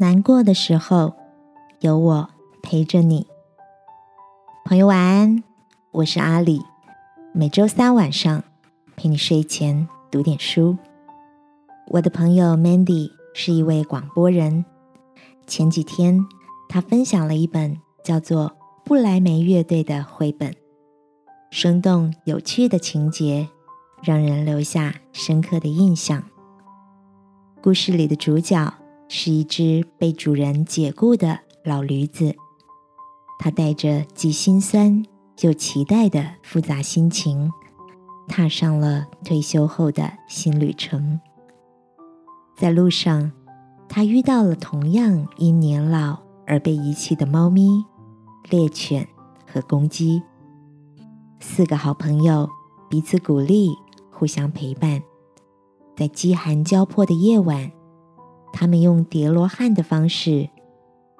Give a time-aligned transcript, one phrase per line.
[0.00, 1.12] 难过的时候，
[1.80, 2.30] 有我
[2.62, 3.26] 陪着你。
[4.64, 5.42] 朋友晚安，
[5.90, 6.62] 我是阿里。
[7.34, 8.44] 每周三晚上
[8.94, 10.76] 陪你睡前读点书。
[11.88, 14.64] 我的朋友 Mandy 是一位广播人。
[15.48, 16.24] 前几天，
[16.68, 18.50] 他分享了一本叫做
[18.84, 20.54] 《布莱梅乐队》的绘本，
[21.50, 23.48] 生动有趣的情节
[24.00, 26.22] 让人留下深刻的印象。
[27.60, 28.72] 故事里的主角。
[29.08, 32.36] 是一只被主人解雇的老驴子，
[33.38, 35.02] 它带着既心酸
[35.40, 37.50] 又期待的复杂心情，
[38.28, 41.18] 踏上了退休后的新旅程。
[42.54, 43.32] 在路上，
[43.88, 47.84] 他遇到了同样因年老而被遗弃的猫咪、
[48.50, 49.08] 猎犬
[49.46, 50.22] 和公鸡。
[51.40, 52.48] 四个好朋友
[52.90, 53.70] 彼此鼓励，
[54.10, 55.00] 互相陪伴，
[55.96, 57.70] 在饥寒交迫的夜晚。
[58.52, 60.48] 他们用叠罗汉的方式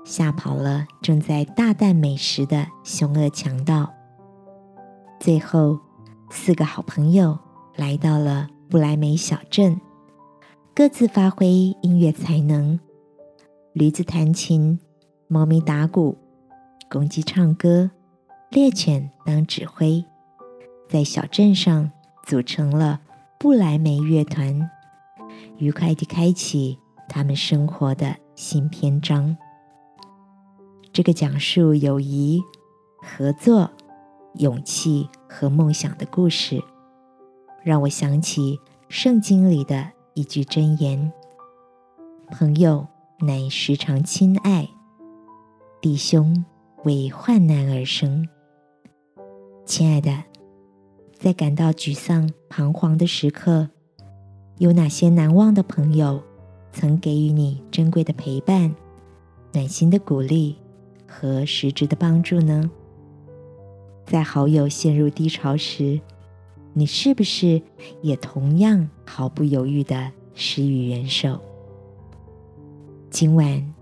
[0.05, 3.93] 吓跑了正在大啖美食的凶恶强盗。
[5.21, 5.79] 最后，
[6.31, 7.39] 四个好朋友
[7.77, 9.81] 来到了布莱梅小镇，
[10.75, 11.49] 各自发挥
[11.83, 12.79] 音乐才能：
[13.73, 14.79] 驴子弹琴，
[15.27, 16.17] 猫咪打鼓，
[16.89, 17.91] 公鸡唱歌，
[18.51, 20.05] 猎犬当指挥，
[20.89, 21.91] 在小镇上
[22.25, 23.01] 组成了
[23.39, 24.71] 布莱梅乐团，
[25.59, 26.79] 愉快地开启。
[27.09, 29.37] 他们生活的新篇章。
[30.92, 32.42] 这个讲述友谊、
[33.03, 33.70] 合作、
[34.34, 36.62] 勇气和梦想的故事，
[37.62, 41.12] 让我想起圣经里的一句箴言
[42.31, 42.87] ：“朋友
[43.20, 44.69] 乃时常亲爱，
[45.81, 46.45] 弟兄
[46.84, 48.28] 为患难而生。”
[49.65, 50.25] 亲爱的，
[51.12, 53.69] 在感到沮丧、彷徨的时刻，
[54.56, 56.22] 有哪些难忘的朋友？
[56.73, 58.75] 曾给予你珍贵的陪伴、
[59.53, 60.56] 暖心的鼓励
[61.06, 62.71] 和实质的帮助呢？
[64.05, 66.01] 在好友陷入低潮时，
[66.73, 67.61] 你是不是
[68.01, 71.41] 也同样毫不犹豫的施予援手？
[73.11, 73.75] 今晚，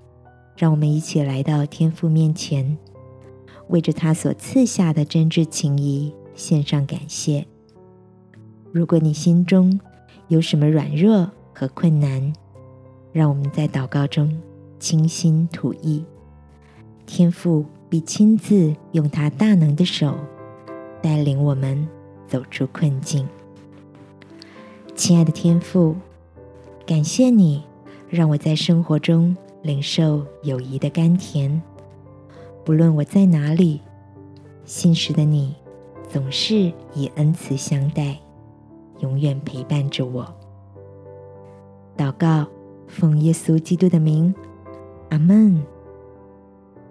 [0.56, 2.78] 让我们一起来到天父面前，
[3.68, 7.46] 为着他所赐下的真挚情谊献上感谢。
[8.72, 9.80] 如果你心中
[10.28, 12.32] 有什么软弱和困难，
[13.16, 14.30] 让我们在祷告中
[14.78, 16.04] 倾心吐意，
[17.06, 20.14] 天父必亲自用他大能的手
[21.00, 21.88] 带领我们
[22.28, 23.26] 走出困境。
[24.94, 25.96] 亲爱的天父，
[26.84, 27.64] 感谢你
[28.10, 31.62] 让我在生活中领受友谊的甘甜。
[32.66, 33.80] 不论我在哪里，
[34.66, 35.56] 信实的你
[36.06, 38.18] 总是以恩慈相待，
[38.98, 40.30] 永远陪伴着我。
[41.96, 42.46] 祷告。
[42.86, 44.34] 奉耶稣基督的名，
[45.10, 45.62] 阿门。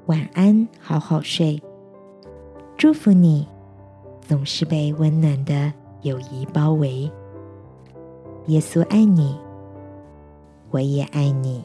[0.07, 1.61] 晚安，好好睡。
[2.77, 3.47] 祝福你，
[4.21, 7.09] 总是被温暖的友谊包围。
[8.47, 9.35] 耶稣爱你，
[10.69, 11.63] 我也爱你。